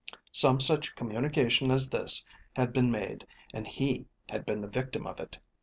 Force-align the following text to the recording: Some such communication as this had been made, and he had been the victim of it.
Some 0.31 0.59
such 0.59 0.95
communication 0.95 1.69
as 1.69 1.91
this 1.91 2.25
had 2.55 2.73
been 2.73 2.89
made, 2.89 3.27
and 3.53 3.67
he 3.67 4.07
had 4.29 4.47
been 4.47 4.61
the 4.61 4.67
victim 4.67 5.05
of 5.05 5.19
it. 5.19 5.37